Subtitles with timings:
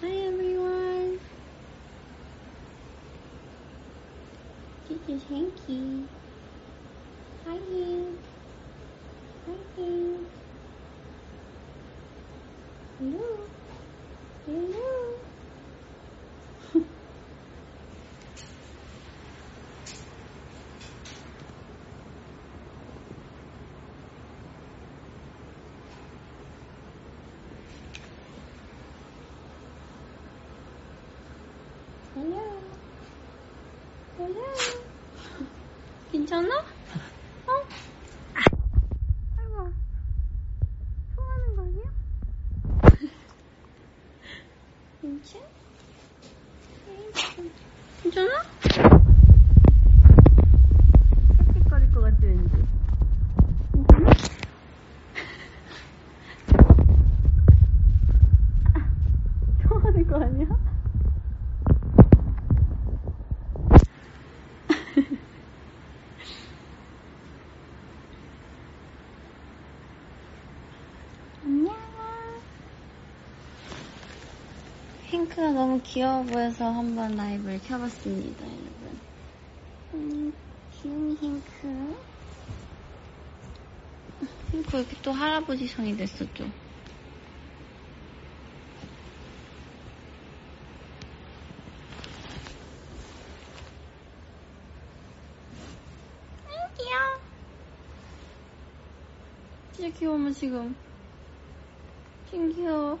[0.00, 1.18] Hi everyone.
[4.88, 6.10] This is Hanky.
[7.44, 8.27] Hi Hank.
[36.38, 36.60] 괜찮아?
[36.60, 37.52] 어?
[38.34, 38.44] 아,
[39.38, 39.72] 아이고.
[41.16, 41.82] 토하는 거 아니야?
[45.02, 45.42] 괜찮?
[48.04, 48.42] 괜찮아?
[51.56, 52.54] 헷헷거릴 것 같아, 왠지.
[53.72, 54.12] 괜찮아?
[59.64, 60.46] 토하는 거 아니야?
[71.48, 71.74] 안녕.
[75.10, 79.00] 핑크가 너무 귀여워 보여서 한번 라이브를 켜봤습니다, 여러분.
[79.94, 80.32] 음,
[80.70, 81.96] 귀요미 핑크.
[84.50, 86.44] 핑크 왜 이렇게 또 할아버지 됐어, 또.
[86.44, 86.52] 아유,
[96.76, 97.20] 귀여워.
[99.72, 100.76] 진짜 귀여워, 지금.
[102.26, 102.98] 진짜 귀여워.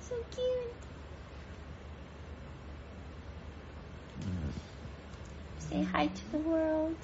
[0.00, 0.87] So cute.
[5.67, 6.97] Say hi to the world.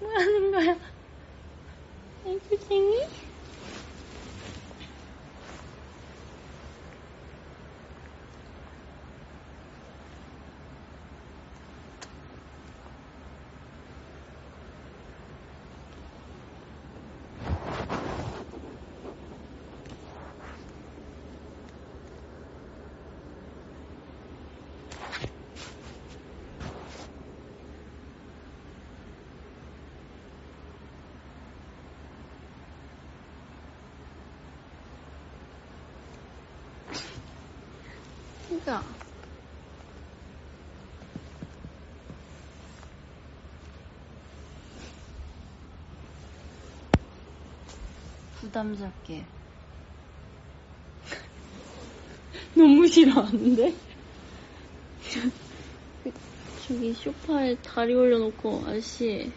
[0.00, 0.78] 뭐 하는 거야?
[2.24, 3.06] 애교쟁이?
[3.06, 3.25] 그
[38.67, 38.83] 니까.
[48.41, 49.25] 부담스럽게.
[52.55, 53.73] 너무 싫어하는데?
[56.67, 59.31] 저기 소파에 다리 올려놓고, 아저씨.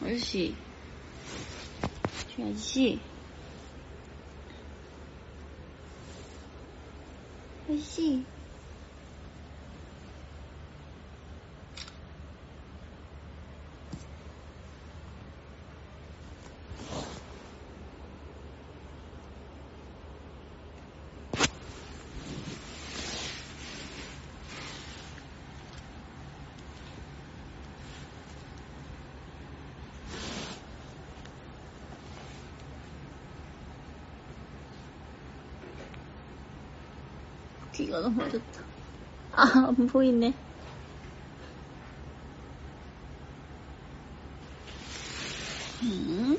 [0.00, 0.54] 아저씨.
[2.30, 2.42] 저기.
[2.42, 3.15] 아저씨.
[37.76, 38.62] 귀가 너무 좋다.
[39.32, 40.32] 아, 안 보이네.
[45.82, 46.38] 음.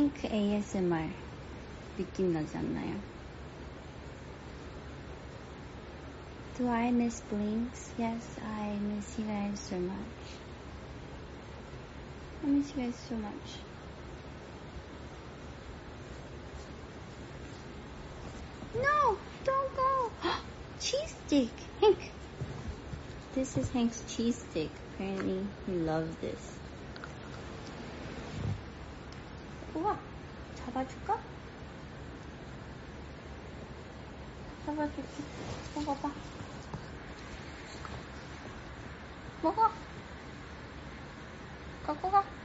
[0.00, 1.10] 핑크 ASMR
[1.98, 3.00] 느낌 나지 않나요?
[6.58, 7.92] Do I miss Blinks?
[7.98, 9.96] Yes, I miss you guys so much.
[12.42, 13.60] I miss you guys so much.
[18.74, 20.10] No, don't go.
[20.80, 21.98] cheese stick, Hank.
[23.34, 24.70] This is Hank's cheese stick.
[24.94, 26.56] Apparently, he loves this.
[30.81, 31.19] 잡아줄까?
[34.65, 35.03] 잡아줄게.
[35.75, 36.11] 먹어봐.
[39.43, 39.71] 먹어.
[41.85, 42.40] 갖고 가.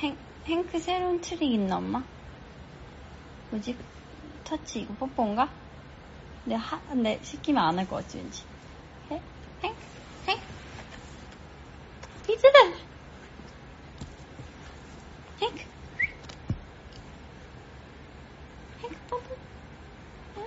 [0.00, 0.16] 행,
[0.46, 2.04] 행크 새로운 트릭 있나 엄마?
[3.50, 3.76] 뭐지?
[4.44, 5.48] 터치 이거 뽀뽀인가?
[6.44, 8.44] 근데 하, 근데 시키면 안 할 것 같지 왠지
[9.10, 9.20] 해?
[9.62, 9.74] 행?
[10.26, 10.38] 행?
[12.28, 12.58] 이즈다!
[15.40, 15.64] 행크
[18.82, 19.36] 행크 뽀뽀
[20.36, 20.42] 응?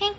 [0.00, 0.18] 행크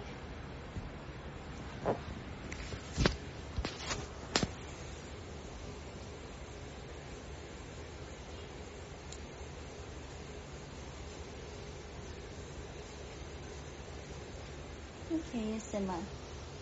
[15.10, 16.02] 이렇게 ASMR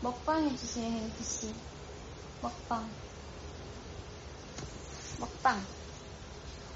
[0.02, 1.54] 먹방 해주세요 행크씨.
[2.42, 2.90] 먹방.
[5.20, 5.66] 먹방.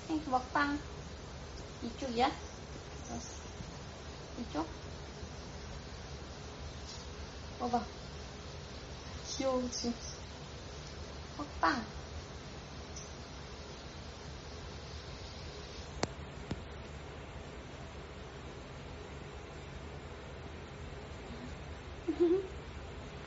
[0.10, 0.80] 행크 먹방.
[1.84, 2.32] 이쪽이야?
[4.40, 4.68] 이쪽?
[7.60, 7.82] 먹어
[9.28, 9.94] 귀여우지
[11.38, 11.84] 먹방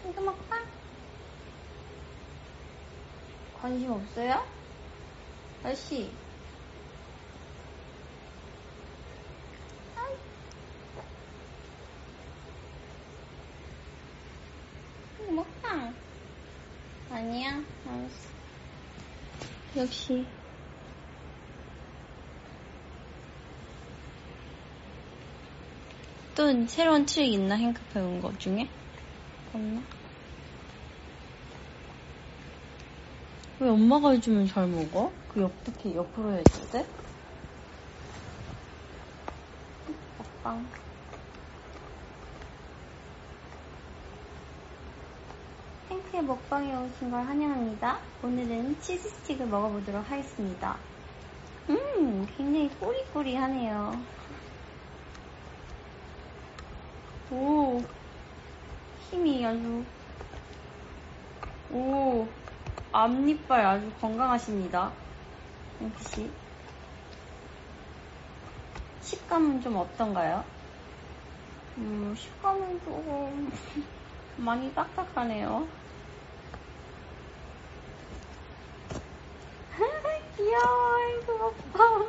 [0.08, 0.64] 이거 먹방
[3.68, 4.42] 관심 없어요?
[5.62, 6.10] 아저씨
[17.10, 17.62] 아니야?
[17.86, 18.28] 알았어
[19.76, 20.24] 역시
[26.34, 27.58] 또 새로운 트릭 있나
[27.92, 28.66] 배운 것 중에?
[29.52, 29.97] 없나?
[33.60, 35.10] 왜 엄마가 해주면 잘 먹어?
[35.26, 36.86] 그 어떻게 옆으로 해줄 때?
[40.16, 40.64] 먹방
[45.90, 47.98] 행크의 먹방에 오신 걸 환영합니다.
[48.22, 50.78] 오늘은 치즈 스틱을 먹어보도록 하겠습니다.
[51.68, 53.92] 음, 굉장히 꼬리꼬리하네요.
[57.30, 57.82] 오,
[59.10, 59.84] 힘이 아주,
[61.70, 62.26] 오,
[62.92, 64.92] 앞니빨 아주 건강하십니다.
[65.80, 66.30] 행크씨.
[69.02, 70.44] 식감은 좀 어떤가요?
[71.76, 73.52] 음, 식감은 조금
[74.36, 75.68] 많이 딱딱하네요.
[80.36, 82.06] 귀여워, 이거 봐.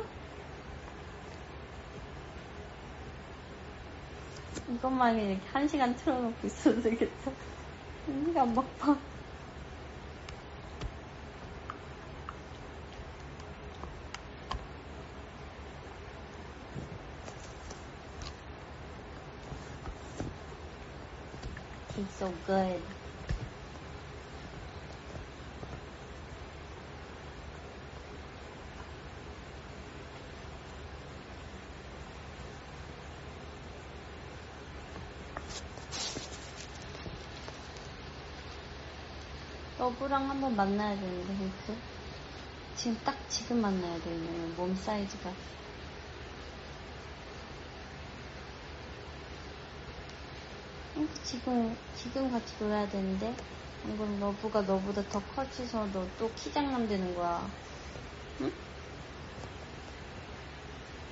[4.68, 7.30] 이것만 이렇게 한 시간 틀어놓고 있어도 되겠다.
[8.06, 9.09] 한 시간 먹방.
[22.20, 22.82] So good.
[39.78, 41.74] 너브랑 한번 만나야 되는데, 헬스.
[42.76, 44.48] 지금 딱 지금 만나야 되네요.
[44.58, 45.30] 몸 사이즈가.
[45.30, 45.60] 헬스
[51.22, 53.34] 지금, 지금 같이 놀아야 되는데,
[53.84, 57.50] 안 그럼 너브가 너보다 더 커지서 너 또 키장남 되는 거야.
[58.40, 58.52] 응?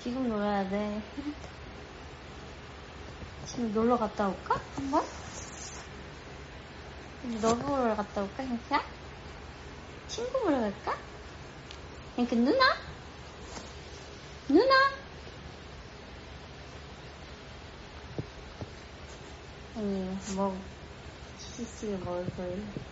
[0.03, 1.03] 지금 놀아야 돼.
[3.47, 4.61] 지금 놀러 갔다 올까?
[4.77, 5.05] 한번?
[7.23, 8.83] 너브 보러 갔다 올까, 형태야?
[10.07, 10.97] 친구 보러 갈까?
[12.17, 12.65] 행크 누나?
[14.49, 14.75] 누나?
[19.81, 20.51] 嗯，冇，
[21.39, 22.88] 谢谢冇佢。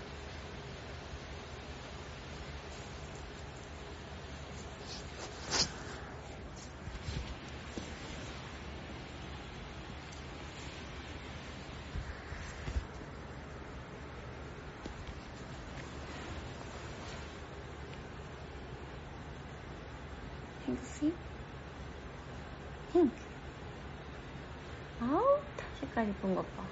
[25.97, 26.62] 색깔 이쁜 것 봐.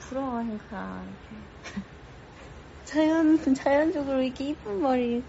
[0.00, 1.86] 부러워, 핑크야, 이렇게.
[2.84, 5.22] 자연, 자연적으로 이렇게 이쁜 머리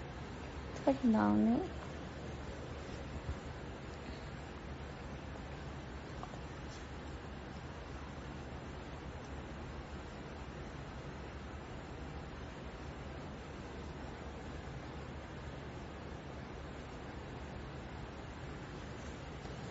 [0.83, 1.80] 털이 나오네.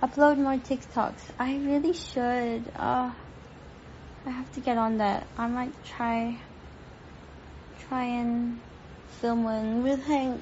[0.02, 1.20] Upload more TikToks.
[1.38, 2.64] I really should.
[2.74, 3.10] Uh,
[4.26, 5.26] I have to get on that.
[5.36, 6.38] I might try,
[7.88, 8.60] try and
[9.20, 10.40] film one with Hank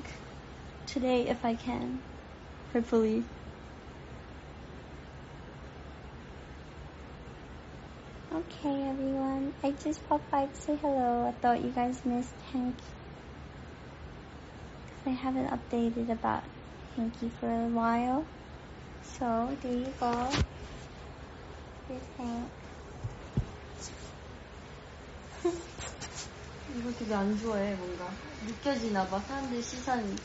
[0.87, 2.00] today if I can.
[2.73, 3.25] Hopefully.
[8.33, 9.53] Okay, everyone.
[9.65, 11.27] I just popped by to say hello.
[11.27, 12.77] I thought you guys missed Hank.
[14.85, 16.45] Because I haven't updated about
[16.95, 18.25] Hanky for a while.
[19.17, 20.31] So, there you go.
[21.88, 22.50] Here's Hank.
[26.77, 28.11] 이거 되게 안 좋아해, 뭔가.
[28.47, 29.19] 느껴지나 봐.
[29.21, 30.17] 사람들 시선이.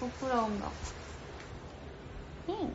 [0.00, 0.72] 부끄러운가 봐.
[2.48, 2.74] 응.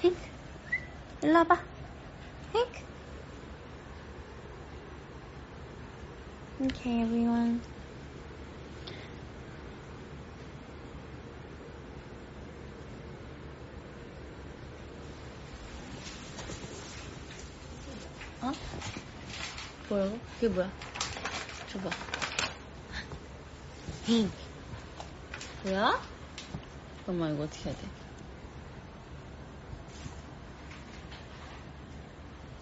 [0.00, 0.18] 핑크.
[1.22, 1.62] 일로 와봐.
[2.52, 2.66] 핑
[6.61, 7.61] Okay, everyone.
[18.41, 18.51] 어?
[19.89, 20.19] 뭐라고?
[20.35, 20.71] 그게 뭐야?
[21.69, 21.89] 줘봐.
[24.05, 24.31] 핑.
[25.63, 26.01] 뭐야?
[26.97, 27.87] 잠깐만, 이거 어떻게 해야 돼?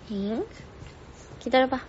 [0.07, 0.47] 핑.
[1.39, 1.88] 기다려봐.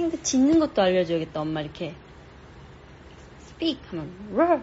[0.00, 1.94] 핑크 짖는 것도 알려줘야겠다, 엄마 이렇게.
[3.56, 4.62] speak 하면 roar.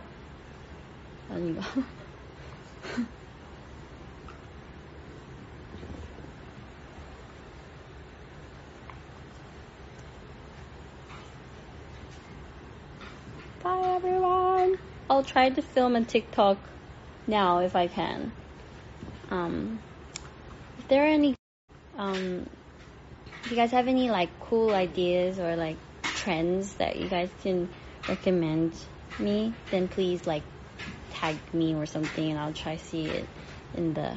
[1.30, 1.62] 아닌가?
[13.64, 14.78] Bye everyone.
[15.10, 16.58] I'll try to film a TikTok
[17.28, 18.32] now if I can.
[19.30, 19.80] Um,
[20.78, 21.36] if there are any,
[21.98, 22.57] um, if
[23.51, 27.69] you guys have any like cool ideas or like trends that you guys can
[28.09, 28.73] recommend
[29.19, 30.43] me, then please like
[31.13, 33.27] tag me or something and I'll try to see it
[33.77, 34.17] in the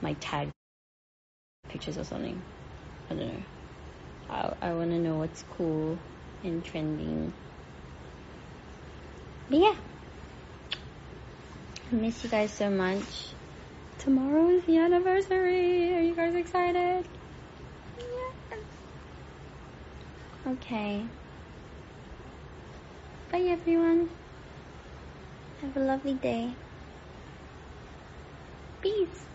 [0.00, 0.48] my tag
[1.68, 2.40] pictures or something.
[3.10, 3.42] I don't know.
[4.30, 5.98] I I want to know what's cool
[6.42, 7.32] and trending.
[9.50, 9.74] But yeah.
[11.92, 13.04] I miss you guys so much.
[13.98, 15.94] Tomorrow is the anniversary.
[15.94, 17.04] Are you guys excited?
[17.98, 18.60] Yes.
[20.46, 21.10] Okay.
[23.30, 24.10] Bye everyone.
[25.60, 26.56] Have a lovely day.
[28.80, 29.33] Peace.